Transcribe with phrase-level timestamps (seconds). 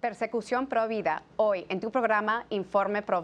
[0.00, 3.22] Persecución Pro Vida, hoy en tu programa Informe Pro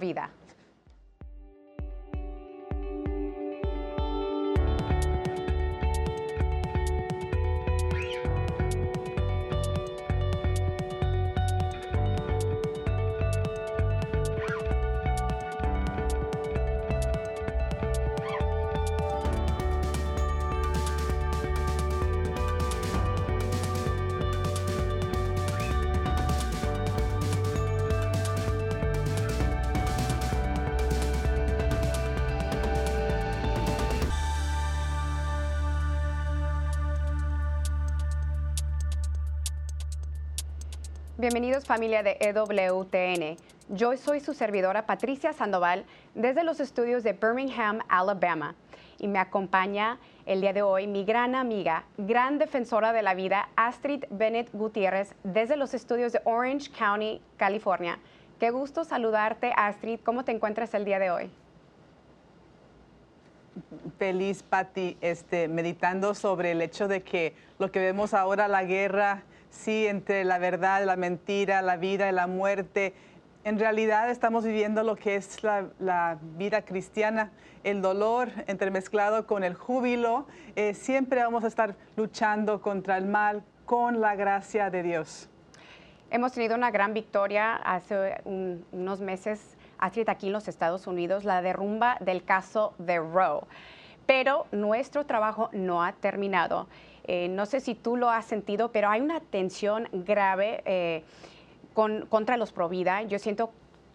[41.28, 43.36] Bienvenidos familia de EWTN.
[43.70, 48.54] Yo soy su servidora Patricia Sandoval desde los estudios de Birmingham, Alabama.
[49.00, 53.48] Y me acompaña el día de hoy mi gran amiga, gran defensora de la vida,
[53.56, 57.98] Astrid Bennett Gutiérrez, desde los estudios de Orange County, California.
[58.38, 59.98] Qué gusto saludarte, Astrid.
[60.04, 61.30] ¿Cómo te encuentras el día de hoy?
[63.98, 69.24] Feliz, Patti, este, meditando sobre el hecho de que lo que vemos ahora, la guerra,
[69.50, 72.94] sí, entre la verdad, la mentira, la vida y la muerte.
[73.44, 77.30] En realidad estamos viviendo lo que es la, vida cristiana,
[77.62, 80.26] el dolor entremezclado con el júbilo.
[80.56, 85.28] Eh, siempre vamos a estar luchando contra el mal con la gracia de Dios.
[86.10, 91.98] Hemos tenido una gran victoria hace unos meses, aquí en los Estados Unidos, la derrumba
[92.00, 93.42] del caso de Roe.
[94.06, 96.68] Pero nuestro trabajo no ha terminado.
[97.04, 101.04] Eh, no sé si tú lo has sentido, pero hay una tensión grave eh,
[101.74, 103.02] contra los Provida.
[103.02, 103.50] Yo siento,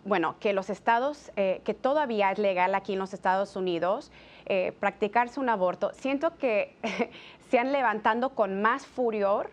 [0.05, 4.11] bueno, que los estados, eh, que todavía es legal aquí en los Estados Unidos
[4.79, 6.75] practicarse un aborto, siento que
[7.49, 9.49] se han levantando con más furor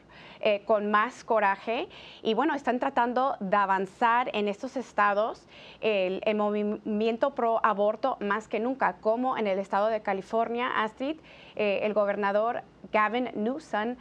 [0.66, 1.88] con más coraje
[2.22, 5.44] y bueno, están tratando de avanzar en estos estados
[5.80, 11.16] el, movimiento pro aborto más que nunca, como en el estado de California, Astrid,
[11.56, 13.96] el gobernador Gavin Newsom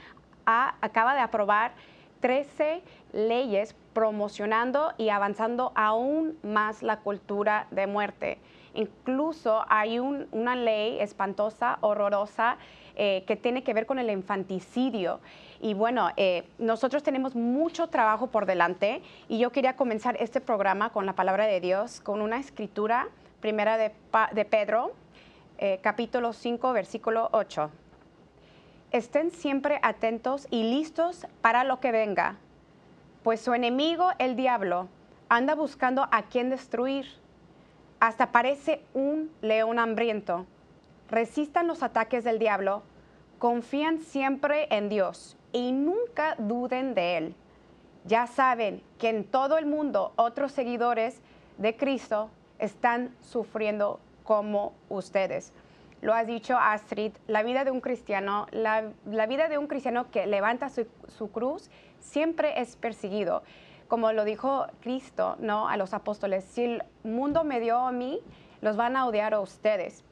[0.45, 1.71] acaba de aprobar
[2.21, 2.81] 13
[3.13, 8.37] leyes promocionando y avanzando aún más la cultura de muerte.
[8.77, 12.57] Incluso hay una ley espantosa, horrorosa,
[12.95, 15.19] eh, que tiene que ver con el infanticidio.
[15.59, 20.91] Y bueno, eh, nosotros tenemos mucho trabajo por delante y yo quería comenzar este programa
[20.91, 23.07] con la palabra de Dios, con una escritura
[23.41, 23.91] primera de,
[24.45, 24.93] Pedro,
[25.57, 27.71] eh, capítulo 5, versículo 8
[28.91, 32.37] estén siempre atentos y listos para lo que venga,
[33.23, 34.87] pues su enemigo, el diablo,
[35.29, 37.05] anda buscando a quien destruir.
[37.99, 40.45] Hasta parece un león hambriento.
[41.09, 42.83] Resistan los ataques del diablo,
[43.39, 47.35] confían siempre en Dios y nunca duden de Él.
[48.05, 51.21] Ya saben que en todo el mundo otros seguidores
[51.57, 55.53] de Cristo están sufriendo como ustedes
[56.01, 58.91] lo has dicho Astrid, la vida de un cristiano, la,
[59.27, 61.69] vida de un cristiano que levanta su, cruz
[61.99, 63.43] siempre es perseguido.
[63.87, 65.69] Como lo dijo Cristo ¿no?
[65.69, 68.19] a los apóstoles, si el mundo me dio a mí,
[68.61, 70.03] los van a odiar a ustedes.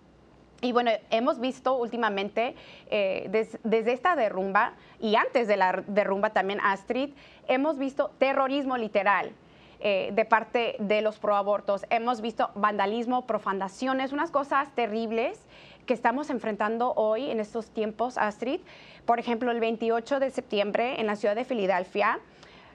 [0.62, 2.56] Y bueno, hemos visto últimamente,
[2.90, 3.30] eh,
[3.64, 7.14] desde esta derrumba y antes de la derrumba también, Astrid,
[7.48, 9.34] hemos visto terrorismo literal.
[9.82, 11.86] Eh, de parte de los proabortos.
[11.90, 15.38] Hemos visto vandalismo, profanaciones, unas cosas terribles
[15.86, 18.62] que estamos enfrentando hoy en estos tiempos, Astrid.
[19.06, 22.20] Por ejemplo, el 28 de septiembre en la ciudad de Filadelfia,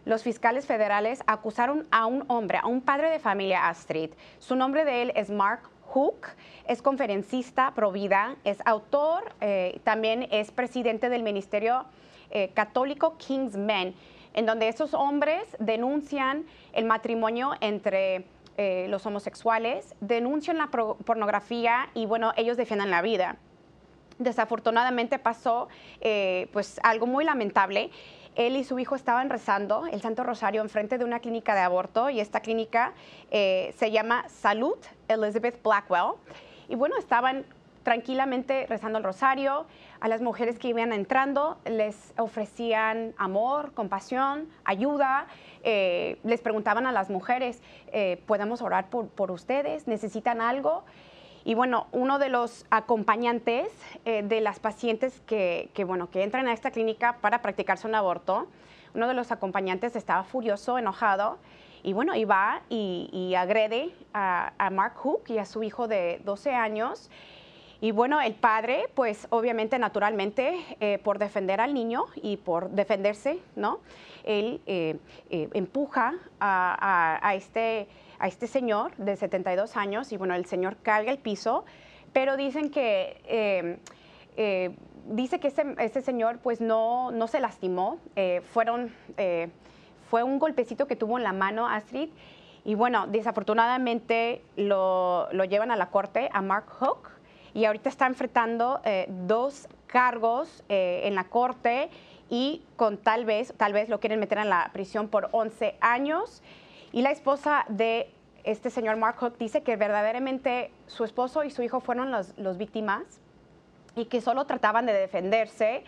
[0.04, 4.10] los fiscales federales acusaron a un hombre, a un padre de familia, Astrid.
[4.38, 6.28] Su nombre de él es Mark Hook,
[6.66, 11.84] es conferencista pro vida, es autor, eh, también es presidente del Ministerio
[12.30, 13.94] eh, Católico King's Men,
[14.32, 18.24] en donde esos hombres denuncian el matrimonio entre
[18.56, 23.36] eh, los homosexuales, denuncian la pornografía y bueno, ellos defienden la vida.
[24.18, 25.68] Desafortunadamente pasó
[26.52, 27.90] pues algo muy lamentable.
[28.36, 32.10] Él y su hijo estaban rezando el Santo Rosario enfrente de una clínica de aborto
[32.10, 32.92] y esta clínica
[33.30, 34.76] eh, se llama Salud
[35.08, 36.14] Elizabeth Blackwell.
[36.68, 37.44] Y bueno, estaban
[37.82, 39.66] tranquilamente rezando el rosario.
[40.00, 45.26] A las mujeres que iban entrando les ofrecían amor, compasión, ayuda.
[45.62, 47.62] Eh, les preguntaban a las mujeres,
[47.92, 49.86] eh, ¿podemos orar por, ustedes?
[49.86, 50.84] ¿Necesitan algo?
[51.44, 53.68] Y bueno, uno de los acompañantes
[54.04, 58.46] eh, de las pacientes que, bueno, que entran a esta clínica para practicarse un aborto,
[58.94, 61.38] uno de los acompañantes estaba furioso, enojado,
[61.82, 66.54] y bueno, y va y, agrede a, Mark Hook y a su hijo de 12
[66.54, 67.08] años
[67.80, 73.38] Y bueno, el padre, pues obviamente, naturalmente, eh, por defender al niño y por defenderse,
[73.56, 73.80] ¿no?
[74.24, 74.98] Él eh,
[75.30, 77.88] empuja a, este,
[78.20, 81.64] a este señor de 72 años y bueno, el señor carga el piso,
[82.12, 83.78] pero dicen que...
[85.06, 87.98] dice que ese, señor pues no, no se lastimó,
[88.52, 88.92] fueron,
[90.08, 92.10] fue un golpecito que tuvo en la mano Astrid
[92.64, 97.10] y bueno, desafortunadamente lo, lo llevan a la corte a Mark Hook,
[97.54, 101.90] y ahorita está enfrentando eh, dos cargos eh, en la corte
[102.28, 106.42] y con tal vez, tal vez lo quieren meter en la prisión por 11 años.
[106.92, 111.62] Y la esposa de este señor Mark Hook dice que verdaderamente su esposo y su
[111.62, 113.20] hijo fueron los, víctimas
[113.94, 115.84] y que solo trataban de defenderse.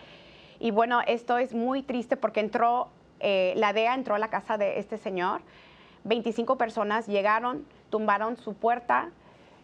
[0.59, 2.87] Y bueno, esto es muy triste porque entró,
[3.19, 5.41] eh, la DEA entró a la casa de este señor.
[6.05, 9.09] 25 personas llegaron, tumbaron su puerta,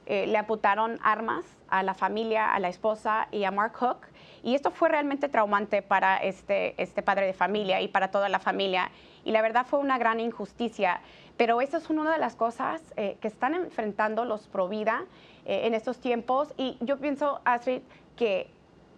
[0.07, 4.08] le apuntaron armas a la familia, a la esposa y a Mark Hook.
[4.43, 8.39] Y esto fue realmente traumante para este, este padre de familia y para toda la
[8.39, 8.91] familia.
[9.25, 11.01] Y la verdad fue una gran injusticia.
[11.37, 15.05] Pero esa es una de las cosas eh, que están enfrentando los pro vida
[15.45, 16.53] eh, en estos tiempos.
[16.57, 17.81] Y yo pienso, Astrid,
[18.15, 18.47] que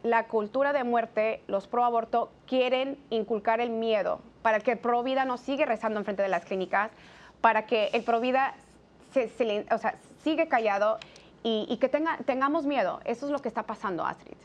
[0.04, 5.04] la cultura de muerte, los pro aborto, quieren inculcar el miedo para que el pro
[5.04, 6.92] vida no siga rezando enfrente de las clínicas,
[7.42, 8.56] para que el pro vida
[9.12, 10.98] se, o sea, sigue callado
[11.44, 13.00] y, que tenga, tengamos miedo.
[13.06, 14.38] Eso es lo que está pasando, Astrid.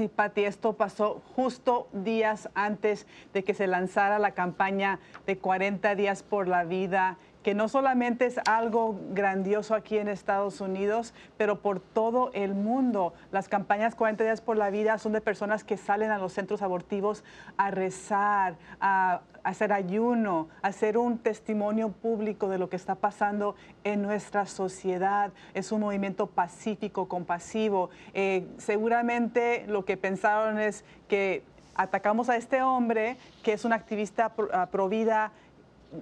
[0.00, 5.94] Sí, Patti, esto pasó justo días antes de que se lanzara la campaña de 40
[5.94, 11.60] días por la vida que no solamente es algo grandioso aquí en Estados Unidos, pero
[11.60, 13.14] por todo el mundo.
[13.32, 16.60] Las campañas 40 días por la vida son de personas que salen a los centros
[16.62, 17.24] abortivos
[17.56, 23.54] a rezar, a, hacer ayuno, a hacer un testimonio público de lo que está pasando
[23.84, 25.32] en nuestra sociedad.
[25.54, 27.88] Es un movimiento pacífico, compasivo.
[28.12, 31.42] Eh, seguramente lo que pensaron es que
[31.74, 35.32] atacamos a este hombre que es un activista pro vida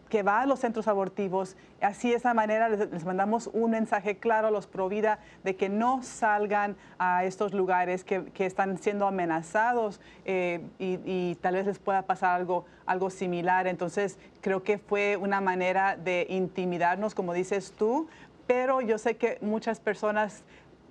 [0.08, 1.56] que va a los centros abortivos.
[1.80, 6.76] Así de esa manera les, mandamos un mensaje claro los Provida de que no salgan
[6.98, 12.64] a estos lugares que, están siendo amenazados eh, y, tal vez les pueda pasar algo,
[12.86, 13.66] algo similar.
[13.66, 18.08] Entonces creo que fue una manera de intimidarnos, como dices tú,
[18.46, 20.42] pero yo sé que muchas personas,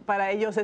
[0.06, 0.58] para ellos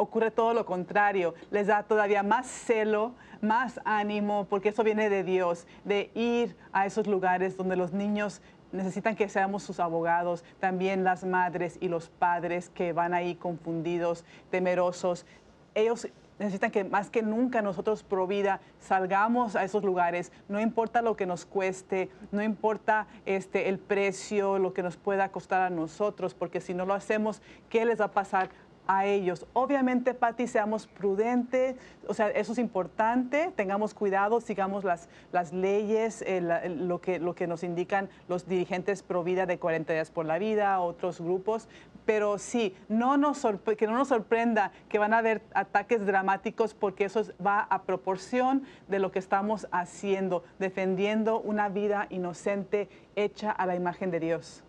[0.00, 5.24] ocurre todo lo contrario, les da todavía más celo más ánimo, porque eso viene de
[5.24, 8.42] Dios, de ir a esos lugares donde los niños
[8.72, 14.24] necesitan que seamos sus abogados, también las madres y los padres que van ahí confundidos,
[14.50, 15.26] temerosos.
[15.74, 16.08] Ellos
[16.38, 21.16] necesitan que más que nunca nosotros pro vida salgamos a esos lugares, no importa lo
[21.16, 26.34] que nos cueste, no importa este, el precio, lo que nos pueda costar a nosotros,
[26.34, 28.50] porque si no lo hacemos, ¿qué les va a pasar
[28.90, 29.46] a ellos.
[29.52, 31.76] Obviamente, Patti, seamos prudentes,
[32.08, 36.24] o sea, eso es importante, tengamos cuidado, sigamos las, las leyes,
[36.66, 40.38] lo, que, lo que nos indican los dirigentes pro vida de 40 días por la
[40.38, 41.68] vida, otros grupos,
[42.04, 43.46] pero sí, no nos
[43.78, 48.64] que no nos sorprenda que van a haber ataques dramáticos porque eso va a proporción
[48.88, 54.64] de lo que estamos haciendo, defendiendo una vida inocente hecha a la imagen de Dios.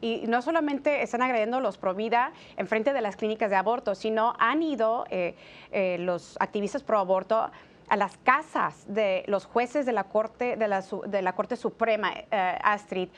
[0.00, 3.94] Y no solamente están agrediendo los pro vida en frente de las clínicas de aborto,
[3.94, 5.34] sino han ido eh,
[5.72, 7.50] eh, los activistas pro aborto
[7.88, 12.12] a las casas de los jueces de la Corte, de la, de la Corte Suprema,
[12.12, 13.08] eh, Astrid,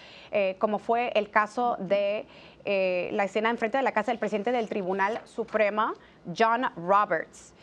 [0.59, 2.27] como fue el caso de
[2.67, 5.95] la escena enfrente de la casa del presidente del Tribunal Supremo,
[6.37, 7.55] John Roberts.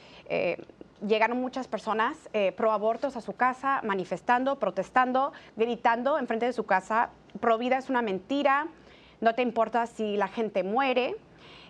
[1.06, 2.18] llegaron muchas personas
[2.56, 7.92] pro abortos a su casa, manifestando, protestando, gritando enfrente de su casa, pro vida es
[7.92, 8.68] una mentira,
[9.26, 11.16] no te importa si la gente muere.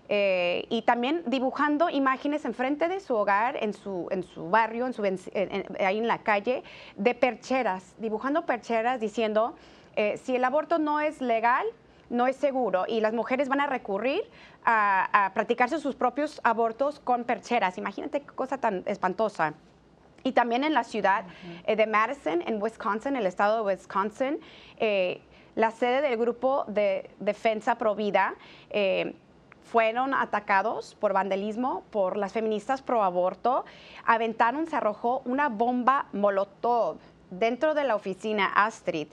[0.07, 4.93] Eh, y también dibujando imágenes enfrente de su hogar, en su, en su barrio, en
[4.93, 6.63] su, ahí en la calle,
[6.95, 9.55] de percheras, dibujando percheras diciendo,
[9.95, 11.65] eh, si el aborto no es legal,
[12.11, 14.21] no es seguro y las mujeres van a recurrir
[14.63, 17.79] a, practicarse sus propios abortos con percheras.
[17.79, 19.55] Imagínate qué cosa tan espantosa.
[20.23, 21.25] Y también en la ciudad
[21.65, 24.39] eh, de Madison, en Wisconsin, el estado de Wisconsin,
[25.55, 28.35] la sede del grupo de defensa provida
[28.69, 29.15] eh,
[29.63, 33.65] fueron atacados por vandalismo por las feministas pro aborto.
[34.05, 36.97] Aventaron, se arrojó una bomba molotov
[37.31, 39.07] dentro de la oficina Astrid.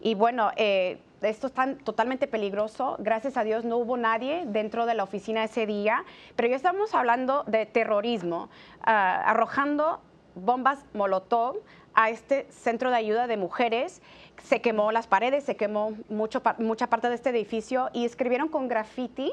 [0.00, 2.96] Y bueno, eh, esto es tan, totalmente peligroso.
[2.98, 6.04] Gracias a Dios no hubo nadie dentro de la oficina ese día,
[6.36, 8.48] pero ya estamos hablando de terrorismo,
[8.82, 10.00] ah, arrojando
[10.34, 11.58] bombas molotov
[11.94, 14.02] a este centro de ayuda de mujeres.
[14.42, 18.68] Se quemó las paredes, se quemó mucho, mucha parte de este edificio y escribieron con
[18.68, 19.32] graffiti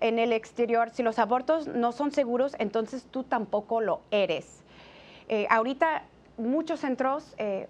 [0.00, 4.62] en el exterior, si los abortos no son seguros, entonces tú tampoco lo eres.
[5.28, 6.02] Eh, ahorita
[6.38, 7.68] muchos centros eh,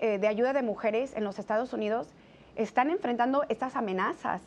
[0.00, 2.08] eh, de ayuda de mujeres en los Estados Unidos
[2.56, 4.42] están enfrentando estas amenazas.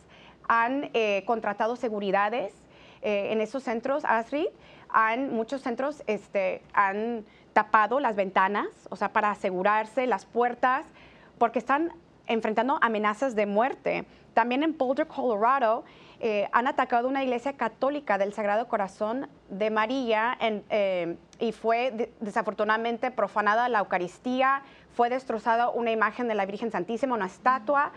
[0.48, 0.92] Han
[1.26, 2.54] contratado seguridades
[3.02, 4.46] en esos centros, Astrid,
[4.90, 10.86] han, muchos centros este, han tapado las ventanas, o sea, para asegurarse las puertas,
[11.38, 11.92] porque están
[12.28, 14.06] enfrentando amenazas de muerte.
[14.34, 15.84] También en Boulder, Colorado,
[16.20, 23.12] eh, han atacado una iglesia católica del Sagrado Corazón de María eh, y fue desafortunadamente
[23.12, 24.64] profanada la Eucaristía,
[24.94, 27.92] fue destrozada una imagen de la Virgen Santísima, una estatua.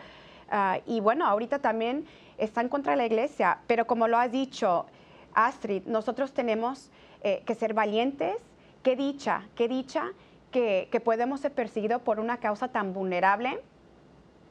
[0.51, 2.07] Ah, y bueno, ahorita también
[2.39, 4.87] están contra la iglesia, pero como lo has dicho,
[5.35, 6.91] Astrid, nosotros tenemos
[7.23, 8.37] eh, que ser valientes.
[8.83, 10.13] Qué dicha, qué dicha
[10.51, 13.61] que, que podemos ser perseguidos por una causa tan vulnerable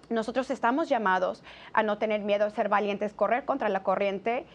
[0.10, 4.46] nosotros estamos llamados a no tener miedo, a ser valientes, correr contra la corriente.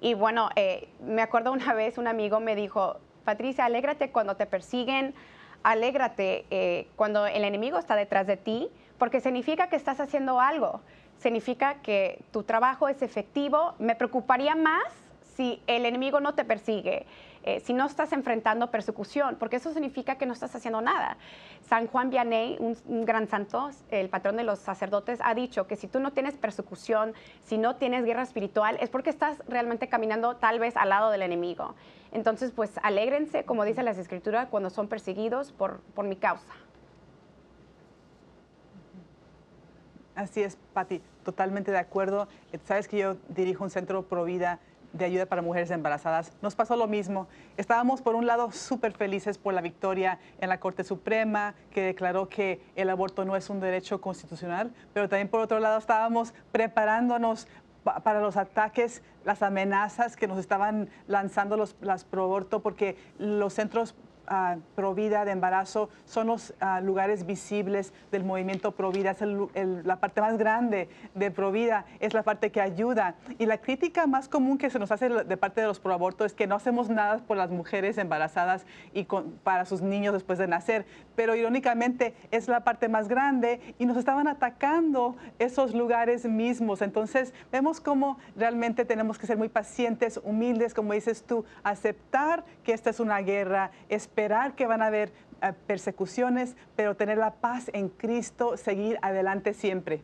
[0.00, 4.46] Y bueno, eh, me acuerdo una vez un amigo me dijo, Patricia, alégrate cuando te
[4.46, 5.14] persiguen,
[5.62, 10.80] alégrate eh, cuando el enemigo está detrás de ti, porque significa que estás haciendo algo,
[11.18, 13.74] significa que tu trabajo es efectivo.
[13.78, 14.84] Me preocuparía más
[15.36, 17.06] si el enemigo no te persigue.
[17.42, 21.16] Eh, si no estás enfrentando persecución, porque eso significa que no estás haciendo nada.
[21.68, 25.86] San Juan Vianney, un, gran santo, el patrón de los sacerdotes, ha dicho que si
[25.88, 27.14] tú no tienes persecución,
[27.46, 31.22] si no tienes guerra espiritual, es porque estás realmente caminando tal vez al lado del
[31.22, 31.74] enemigo.
[32.12, 36.52] Entonces, pues alégrense, como dice las escrituras, cuando son perseguidos por, por mi causa.
[40.14, 42.28] Así es, Patti, totalmente de acuerdo.
[42.64, 44.58] Sabes que yo dirijo un centro pro vida
[44.92, 47.28] de ayuda para mujeres embarazadas, nos pasó lo mismo.
[47.56, 52.28] Estábamos, por un lado, súper felices por la victoria en la Corte Suprema, que declaró
[52.28, 57.46] que el aborto no es un derecho constitucional, pero también, por otro lado, estábamos preparándonos
[57.82, 63.54] para los ataques, las amenazas que nos estaban lanzando los, las pro aborto, porque los
[63.54, 63.94] centros
[64.30, 69.20] uh, Provida de embarazo son los ah, lugares visibles del movimiento Provida, es
[69.84, 73.16] la parte más grande de Provida, es la parte que ayuda.
[73.38, 76.34] Y la crítica más común que se nos hace de parte de los proabortos es
[76.34, 79.06] que no hacemos nada por las mujeres embarazadas y
[79.42, 83.96] para sus niños después de nacer, pero irónicamente es la parte más grande y nos
[83.96, 86.82] estaban atacando esos lugares mismos.
[86.82, 92.72] Entonces vemos cómo realmente tenemos que ser muy pacientes, humildes, como dices tú, aceptar que
[92.72, 97.32] esta es una guerra, esperar esperar que van a haber eh, persecuciones, pero tener la
[97.36, 100.02] paz en Cristo, seguir adelante siempre.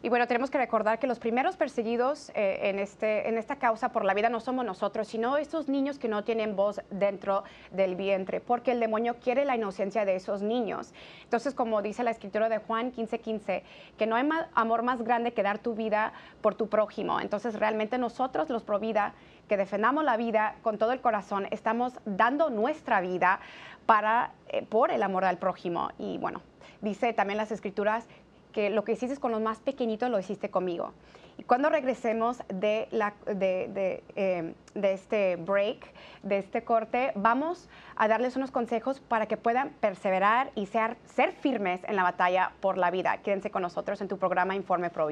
[0.00, 3.90] Y bueno, tenemos que recordar que los primeros perseguidos eh, en, este, en esta causa
[3.90, 7.42] por la vida no somos nosotros, sino estos niños que no tienen voz dentro
[7.72, 10.94] del vientre, porque el demonio quiere la inocencia de esos niños.
[11.24, 13.62] Entonces, como dice la escritura de Juan 15:15, 15,
[13.98, 17.20] que no hay amor más grande que dar tu vida por tu prójimo.
[17.20, 19.14] Entonces, realmente nosotros, los pro vida,
[19.48, 23.40] que defendamos la vida con todo el corazón, estamos dando nuestra vida
[23.86, 25.90] para, eh, por el amor al prójimo.
[25.98, 26.42] Y bueno,
[26.80, 28.06] dice también las escrituras
[28.52, 30.92] que lo que hiciste con los más pequeñitos lo hiciste conmigo.
[31.38, 35.86] Y cuando regresemos de, la, de, em, de, este break,
[36.24, 41.32] de este corte, vamos a darles unos consejos para que puedan perseverar y ser, ser
[41.32, 43.18] firmes en la batalla por la vida.
[43.18, 45.06] Quédense con nosotros en tu programa Informe Pro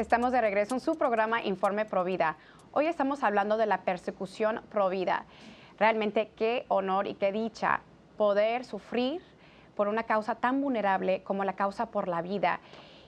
[0.00, 2.38] Estamos de regreso en su programa Informe Provida.
[2.72, 5.26] Hoy estamos hablando de la persecución Provida.
[5.78, 7.82] Realmente qué honor y qué dicha
[8.16, 9.20] poder sufrir
[9.76, 12.60] por una causa tan vulnerable como la causa por la vida.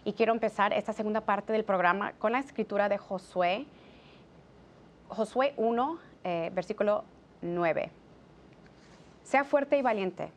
[0.04, 3.64] Y quiero empezar esta segunda parte del programa con la escritura de Josué,
[5.08, 7.04] Josué 1, eh, versículo
[7.40, 7.90] 9.
[9.22, 10.30] Sea fuerte y valiente.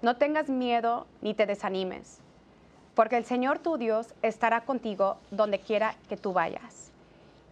[0.00, 2.22] No tengas miedo ni te desanimes
[2.96, 6.90] porque el Señor tu Dios estará contigo donde quiera que tú vayas.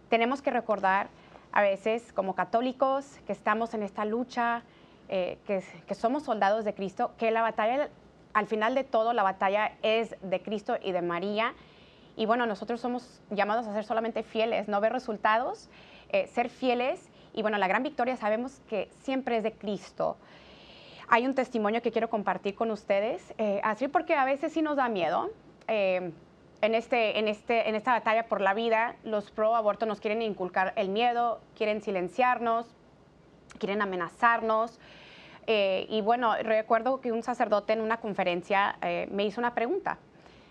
[0.09, 1.07] Tenemos que recordar
[1.51, 4.63] a veces como católicos que estamos en esta lucha,
[5.07, 7.89] eh, que, somos soldados de Cristo, que la batalla,
[8.33, 11.53] al final de todo, la batalla es de Cristo y de María.
[12.15, 15.69] Y bueno, nosotros somos llamados a ser solamente fieles, no ver resultados,
[16.09, 17.07] eh, ser fieles.
[17.33, 20.17] Y bueno, la gran victoria sabemos que siempre es de Cristo.
[21.07, 24.75] Hay un testimonio que quiero compartir con ustedes, eh, así porque a veces sí nos
[24.75, 25.29] da miedo.
[25.67, 26.11] Eh,
[26.61, 30.23] en, este, en, este, en esta batalla por la vida, los pro aborto nos quieren
[30.23, 32.65] inculcar el miedo, quieren silenciarnos,
[33.59, 34.79] quieren amenazarnos.
[35.45, 38.77] Eh, y bueno, recuerdo que un sacerdote en una conferencia
[39.11, 39.99] me hizo una pregunta.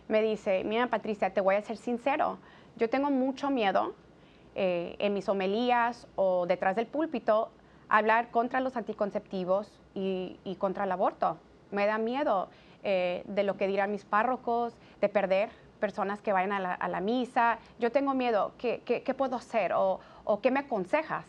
[0.06, 2.38] Me dice, mira Patricia, te voy a ser sincero,
[2.76, 3.94] yo tengo mucho miedo
[4.54, 7.50] en mis homilías o detrás del púlpito
[7.88, 11.38] hablar contra los anticonceptivos y, contra el aborto.
[11.70, 12.48] Me da miedo
[12.82, 15.50] eh, de lo que dirán mis párrocos, de perder
[15.80, 17.58] personas que vayan a la, misa.
[17.78, 19.72] Yo tengo miedo, ¿qué, puedo hacer?
[19.74, 21.26] O, o, qué me aconsejas?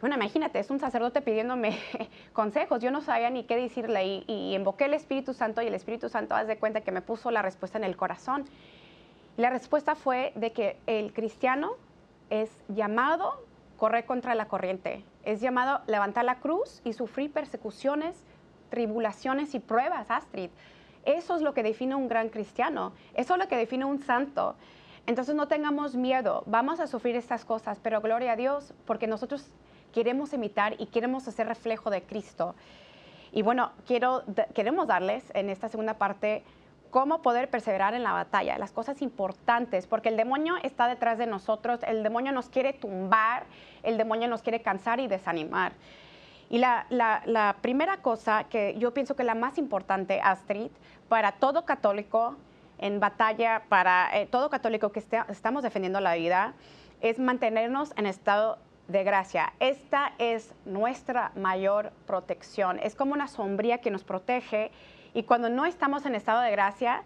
[0.00, 1.78] Bueno, imagínate, es un sacerdote pidiéndome
[2.34, 2.80] consejos.
[2.80, 6.10] Yo no sabía ni qué decirle y, y invoqué el Espíritu Santo y el Espíritu
[6.10, 8.44] Santo, haz de cuenta que me puso la respuesta en el corazón.
[9.38, 11.76] La respuesta fue de que el cristiano
[12.30, 13.45] es llamado
[13.76, 18.16] correr contra la corriente, es llamado levantar la cruz y sufrir persecuciones,
[18.70, 20.50] tribulaciones y pruebas, Astrid.
[21.04, 24.56] Eso es lo que define un gran cristiano, eso es lo que define un santo.
[25.06, 29.48] Entonces no tengamos miedo, vamos a sufrir estas cosas, pero gloria a Dios, porque nosotros
[29.92, 32.56] queremos imitar y queremos hacer reflejo de Cristo.
[33.32, 36.42] Y bueno, quiero, queremos darles en esta segunda parte
[36.96, 41.26] cómo poder perseverar en la batalla, las cosas importantes, porque el demonio está detrás de
[41.26, 43.44] nosotros, el demonio nos quiere tumbar,
[43.82, 45.72] el demonio nos quiere cansar y desanimar.
[46.48, 50.70] Y la, primera cosa que yo pienso que la más importante, Astrid,
[51.10, 52.34] para todo católico
[52.78, 56.54] en batalla, para eh, todo católico que estamos defendiendo la vida,
[57.02, 58.56] es mantenernos en estado
[58.88, 59.52] de gracia.
[59.60, 62.78] Esta es nuestra mayor protección.
[62.78, 64.70] Es como una sombría que nos protege
[65.16, 67.02] y cuando no estamos en estado de gracia,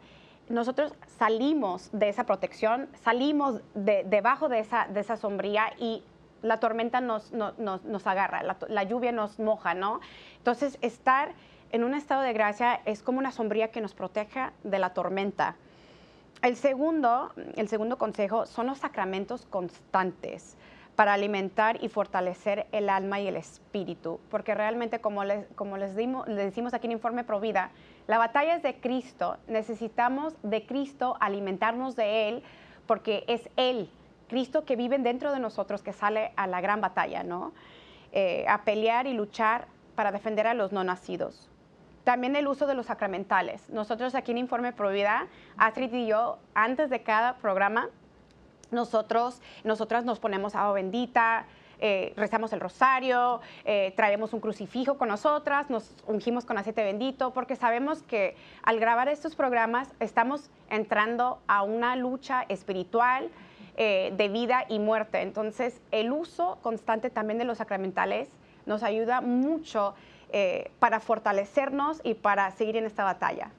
[0.49, 6.03] nosotros salimos de esa protección, salimos de, debajo de esa, de esa sombría y
[6.43, 10.01] la tormenta nos, nos, agarra, la, lluvia nos moja, ¿no?
[10.39, 11.35] Entonces, estar
[11.71, 15.55] en un estado de gracia es como una sombría que nos proteja de la tormenta.
[16.43, 20.57] El segundo, el segundo consejo son los sacramentos constantes
[21.01, 25.97] para alimentar y fortalecer el alma y el espíritu, porque realmente como les, como les,
[25.97, 27.71] dimos, les decimos aquí en Informe Provida,
[28.11, 32.43] la batalla es de Cristo, necesitamos de Cristo alimentarnos de Él,
[32.89, 33.89] porque es Él,
[34.29, 37.53] Cristo que vive dentro de nosotros, que sale a la gran batalla, ¿no?
[38.11, 41.49] Eh, a pelear y luchar para defender a los no nacidos.
[42.03, 43.71] También el uso de los sacramentales.
[43.71, 47.91] Nosotros aquí en Informe Provida, Astrid y yo, antes de cada programa,
[48.73, 51.47] nosotros, nosotras nos ponemos agua bendita,
[51.81, 57.33] eh, rezamos el rosario, eh, traemos un crucifijo con nosotras, nos ungimos con aceite bendito,
[57.33, 63.31] porque sabemos que al grabar estos programas estamos entrando a una lucha espiritual
[63.77, 65.23] eh, de vida y muerte.
[65.23, 68.29] Entonces, el uso constante también de los sacramentales
[68.67, 69.95] nos ayuda mucho
[70.79, 73.51] para fortalecernos y para seguir en esta batalla.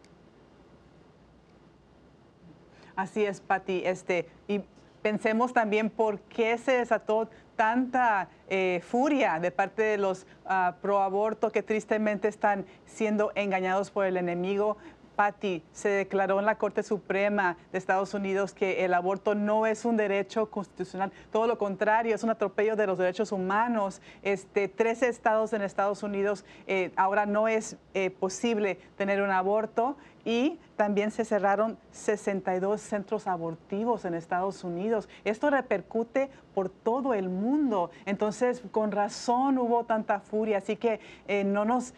[2.96, 3.82] Así es, Patti.
[3.84, 4.62] Este, y
[5.02, 7.30] pensemos también por qué se desató
[7.62, 13.92] tanta eh, furia de parte de los uh, pro aborto que tristemente están siendo engañados
[13.92, 14.78] por el enemigo.
[15.16, 19.86] Patti, se declaró en la Corte Suprema de Estados Unidos que el aborto no es
[19.86, 24.02] un derecho constitucional, todo lo contrario, es un atropello de los derechos humanos.
[24.24, 29.98] Este, 13 estados en Estados Unidos eh, ahora no es eh, posible tener un aborto
[30.26, 35.08] y también se cerraron 62 centros abortivos en Estados Unidos.
[35.26, 37.92] Esto repercute por todo el mundo.
[38.06, 40.58] Entonces, con razón hubo tanta furia.
[40.58, 41.94] Así que eh, no, nos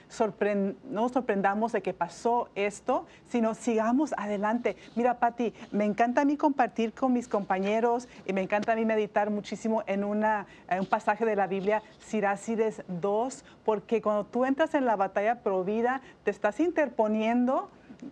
[0.89, 4.75] no sorprendamos de que pasó esto, sino sigamos adelante.
[4.95, 8.85] Mira, Patti, me encanta a mí compartir con mis compañeros y me encanta a mí
[8.85, 10.45] meditar muchísimo en, una,
[10.77, 16.01] un pasaje de la Biblia, Sirácides 2, porque cuando tú entras en la batalla provida,
[16.23, 17.69] te estás interponiendo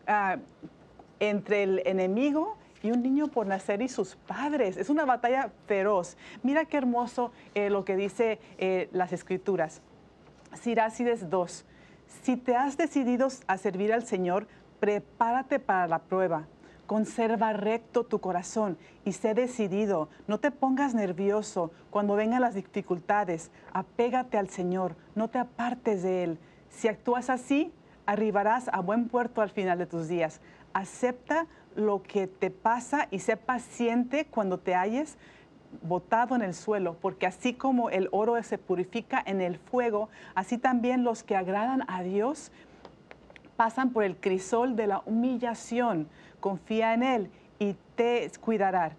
[0.07, 0.37] Ah,
[1.21, 4.75] entre el enemigo y un niño por nacer y sus padres.
[4.75, 6.17] Es una batalla feroz.
[6.43, 9.81] Mira qué hermoso eh, lo que dice eh, las escrituras.
[10.59, 11.65] Sirácides 2.
[12.23, 14.47] Si te has decidido a servir al Señor,
[14.79, 16.47] prepárate para la prueba.
[16.87, 20.09] Conserva recto tu corazón y sé decidido.
[20.27, 23.51] No te pongas nervioso cuando vengan las dificultades.
[23.71, 26.39] Apégate al Señor, no te apartes de Él.
[26.69, 27.71] Si actúas así,
[28.05, 30.41] arribarás a buen puerto al final de tus días.
[30.73, 35.17] Acepta lo que te pasa y sé paciente cuando te halles
[35.83, 40.57] botado en el suelo, porque así como el oro se purifica en el fuego, así
[40.57, 42.51] también los que agradan a Dios
[43.55, 46.09] pasan por el crisol de la humillación.
[46.39, 48.93] Confía en Él y te cuidará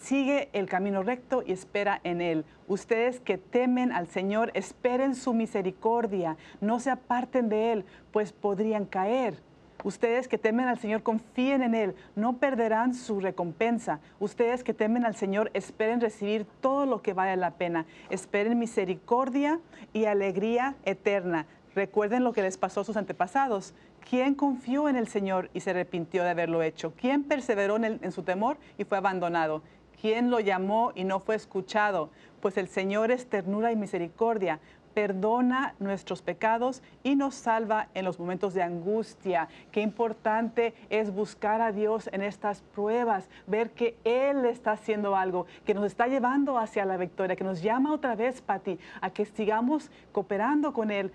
[0.00, 2.44] sigue el camino recto y espera en Él.
[2.68, 8.86] Ustedes que temen al Señor, esperen su misericordia, no se aparten de Él, pues podrían
[8.86, 9.40] caer.
[9.84, 14.00] Ustedes que temen al Señor, confíen en Él, no perderán su recompensa.
[14.18, 17.86] Ustedes que temen al Señor, esperen recibir todo lo que vale la pena.
[18.10, 19.60] Esperen misericordia
[19.92, 21.46] y alegría eterna.
[21.74, 23.74] Recuerden lo que les pasó a sus antepasados.
[24.08, 26.92] ¿Quién confió en el Señor y se arrepintió de haberlo hecho?
[26.98, 29.62] ¿Quién perseveró en, en su temor y fue abandonado?
[30.06, 32.10] ¿Quién lo llamó y no fue escuchado?
[32.40, 34.60] Pues el Señor es ternura y misericordia,
[34.94, 39.48] perdona nuestros pecados y nos salva en los momentos de angustia.
[39.72, 45.46] Qué importante es buscar a Dios en estas pruebas, ver que Él está haciendo algo,
[45.64, 49.24] que nos está llevando hacia la victoria, que nos llama otra vez, Pati, a que
[49.24, 51.10] sigamos cooperando con Él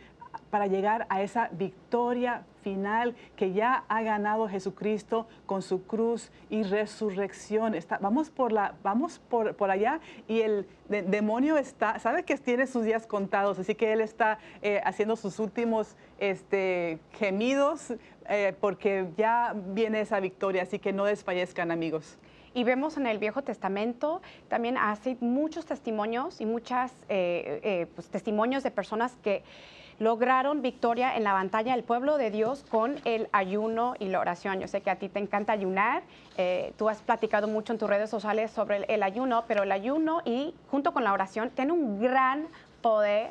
[0.50, 6.64] para llegar a esa victoria final que ya ha ganado Jesucristo con su cruz y
[6.64, 7.76] resurrección.
[7.76, 12.68] Está, vamos por, la, vamos por, por allá y el demonio está, sabe que tiene
[12.68, 17.94] sus días contados, así que él está eh, haciendo sus últimos este, gemidos
[18.30, 22.18] eh, porque ya viene esa victoria, así que no desfallezcan amigos.
[22.54, 28.62] Y vemos en el Viejo Testamento también hace muchos testimonios y muchos eh, pues, testimonios
[28.64, 29.44] de personas que
[30.02, 34.60] lograron victoria en la batalla del pueblo de Dios con el ayuno y la oración.
[34.60, 36.02] Yo sé que a ti te encanta ayunar,
[36.38, 40.24] eh, tú has platicado mucho en tus redes sociales sobre el, ayuno, pero el ayuno
[40.26, 42.48] y junto con la oración tiene un gran
[42.82, 43.30] poder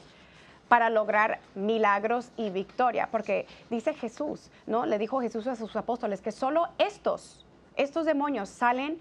[0.68, 4.86] para lograr milagros y victoria, porque dice Jesús, ¿no?
[4.86, 9.00] Le dijo Jesús a sus apóstoles que solo estos, estos demonios salen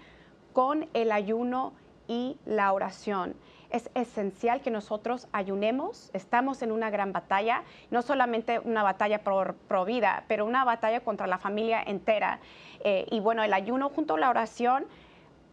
[0.52, 1.72] con el ayuno
[2.08, 3.36] y la oración
[3.70, 6.10] es esencial que nosotros ayunemos.
[6.12, 9.56] Estamos en una gran batalla, no solamente una batalla por,
[9.86, 12.40] vida, pero una batalla contra la familia entera.
[12.84, 14.86] Eh, y bueno, el ayuno junto a la oración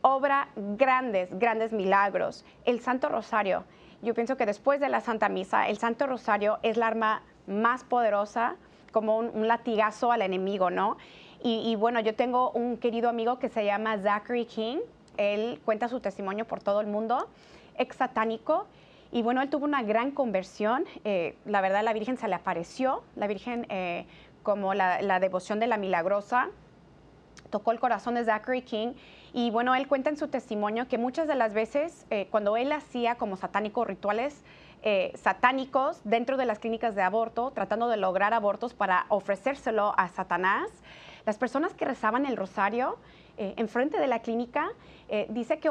[0.02, 2.46] obra grandes, grandes milagros.
[2.66, 3.64] El Santo Rosario,
[4.02, 7.84] yo pienso que después de la Santa Misa, el Santo Rosario es la arma más
[7.84, 8.56] poderosa,
[8.92, 10.98] como un, latigazo al enemigo, ¿no?
[11.44, 14.80] Y, bueno, yo tengo un querido amigo que se llama Zachary King.
[15.18, 17.28] Él cuenta su testimonio por todo el mundo
[17.78, 18.68] ex satánico.
[19.12, 20.86] Y bueno, él tuvo una gran conversión.
[21.04, 24.06] Eh, la verdad, la Virgen se le apareció, la Virgen eh,
[24.44, 26.50] como la, devoción de la milagrosa,
[27.50, 28.94] tocó el corazón de Zachary King.
[29.34, 32.72] Y bueno, él cuenta en su testimonio que muchas de las veces eh, cuando él
[32.72, 34.44] hacía como satánicos rituales
[35.16, 40.70] satánicos dentro de las clínicas de aborto, tratando de lograr abortos para ofrecérselo a Satanás,
[41.26, 42.98] las personas que rezaban el rosario
[43.38, 44.70] enfrente de la clínica
[45.10, 45.70] eh, dice que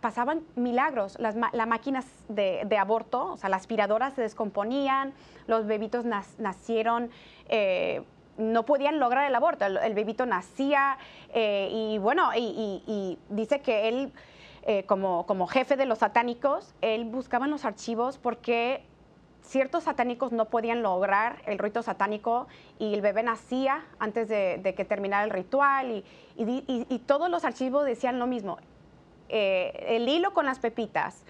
[0.00, 1.16] pasaban milagros.
[1.18, 5.14] Las, máquinas de, aborto, o sea, las aspiradoras se descomponían,
[5.46, 7.10] los bebitos nacieron.
[7.48, 8.02] Eh,
[8.36, 10.98] no podían lograr el aborto, el, bebito nacía
[11.32, 14.12] eh, y bueno, y, dice que él,
[14.84, 18.82] como, como jefe de los satánicos, él buscaba en los archivos porque
[19.46, 24.84] ciertos satánicos no podían lograr el rito satánico y el bebé nacía antes de, que
[24.84, 26.04] terminara el ritual
[26.36, 28.58] y, todos los archivos decían lo mismo.
[29.28, 31.24] Eh, el hilo con las pepitas,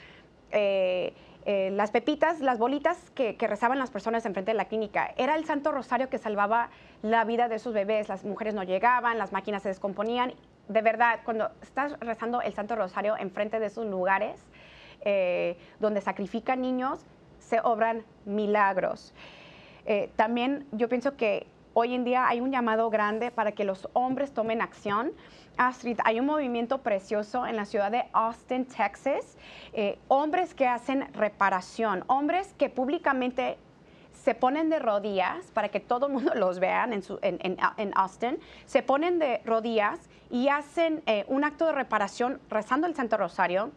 [0.51, 5.37] eh, eh, las pepitas, las bolitas que, rezaban las personas enfrente de la clínica, era
[5.37, 6.71] el Santo Rosario que salvaba
[7.03, 8.09] la vida de esos bebés.
[8.09, 10.35] Las mujeres no llegaban, las máquinas se descomponían.
[10.69, 14.43] De verdad, cuando estás rezando el Santo Rosario enfrente de esos lugares
[15.79, 17.07] donde sacrifican niños,
[17.47, 19.15] se obran milagros.
[19.87, 23.89] Eh, también yo pienso que hoy en día hay un llamado grande para que los
[23.93, 25.13] hombres tomen acción.
[25.57, 29.39] Astrid, hay un movimiento precioso en la ciudad de Austin, Texas.
[29.73, 33.57] Eh, hombres que hacen reparación, hombres que públicamente
[34.13, 38.83] se ponen de rodillas para que todo el mundo los vean en, en, Austin, se
[38.83, 43.71] ponen de rodillas y hacen eh, un acto de reparación rezando el Santo Rosario,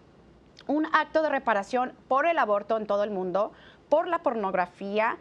[0.69, 3.51] un acto de reparación por el aborto en todo el mundo,
[3.89, 5.17] por la pornografía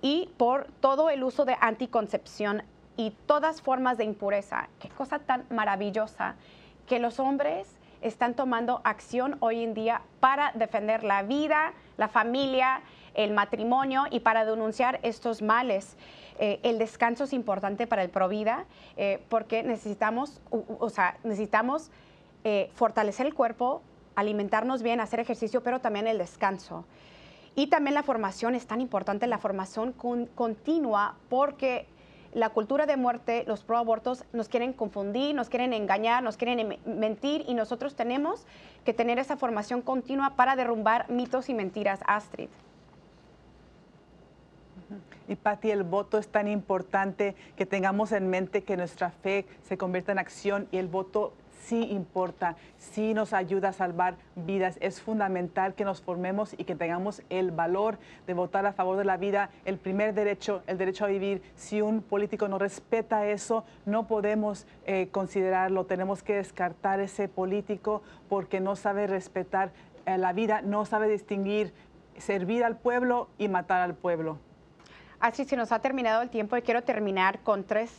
[0.00, 2.62] y por todo el uso de anticoncepción
[2.96, 4.68] y todas formas de impureza.
[4.78, 6.36] Qué cosa tan maravillosa
[6.86, 7.66] que los hombres
[8.02, 12.82] están tomando acción hoy en día para defender la vida, la familia,
[13.14, 15.96] el matrimonio y para denunciar estos males.
[16.38, 18.64] Eh, el descanso es importante para el Provida
[18.96, 21.90] eh, porque necesitamos, o, sea, necesitamos
[22.44, 23.82] eh, fortalecer el cuerpo,
[24.14, 26.84] alimentarnos bien, hacer ejercicio, pero también el descanso.
[27.54, 31.86] Y también la formación es tan importante, la formación continua, porque
[32.32, 36.78] la cultura de muerte, los proabortos nos quieren confundir, nos quieren engañar, nos quieren em,
[36.86, 38.46] mentir y nosotros tenemos
[38.84, 42.48] que tener esa formación continua para derrumbar mitos y mentiras, Astrid.
[45.28, 49.78] Y Patti, el voto es tan importante que tengamos en mente que nuestra fe se
[49.78, 51.32] convierta en acción y el voto
[51.66, 54.78] sí importa, sí nos ayuda a salvar vidas.
[54.80, 59.04] Es fundamental que nos formemos y que tengamos el valor de votar a favor de
[59.04, 61.42] la vida, el primer derecho, el derecho a vivir.
[61.54, 65.86] Si un político no respeta eso, no podemos eh, considerarlo.
[65.86, 69.72] Tenemos que descartar ese político porque no sabe respetar
[70.06, 71.72] eh, la vida, no sabe distinguir
[72.18, 74.38] servir al pueblo y matar al pueblo.
[75.20, 77.90] Así se nos ha terminado el tiempo y quiero terminar con tres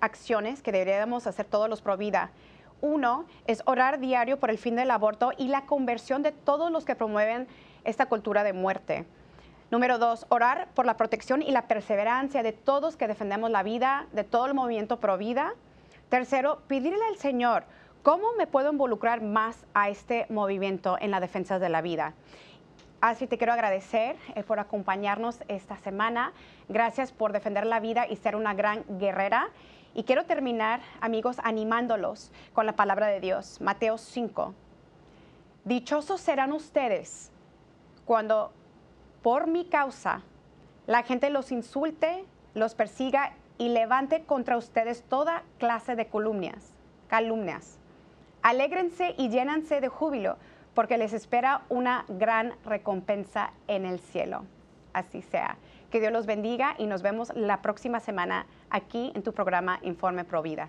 [0.00, 2.30] acciones que deberíamos hacer todos los pro vida.
[2.80, 6.84] Uno es orar diario por el fin del aborto y la conversión de todos los
[6.84, 7.46] que promueven
[7.84, 9.06] esta cultura de muerte.
[9.70, 14.06] Número dos, orar por la protección y la perseverancia de todos que defendemos la vida,
[14.12, 15.52] de todo el movimiento pro vida.
[16.08, 17.64] Tercero, pedirle al Señor,
[18.02, 22.14] ¿cómo me puedo involucrar más a este movimiento en la defensa de la vida?
[23.00, 26.32] Así te quiero agradecer eh, por acompañarnos esta semana.
[26.68, 29.50] Gracias por defender la vida y ser una gran guerrera.
[29.98, 33.60] Y quiero terminar, amigos, animándolos con la palabra de Dios.
[33.60, 34.54] Mateo 5.
[35.64, 37.32] Dichosos serán ustedes
[38.04, 38.52] cuando
[39.22, 40.22] por mi causa
[40.86, 46.74] la gente los insulte, los persiga y levante contra ustedes toda clase de calumnias.
[47.08, 47.80] calumnias.
[48.42, 50.36] Alégrense y llénanse de júbilo,
[50.74, 54.44] porque les espera una gran recompensa en el cielo.
[54.92, 55.56] Así sea.
[55.90, 60.24] Que Dios los bendiga y nos vemos la próxima semana aquí en tu programa Informe
[60.24, 60.68] Provida.